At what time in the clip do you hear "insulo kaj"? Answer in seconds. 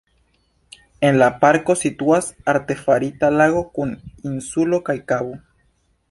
4.31-4.97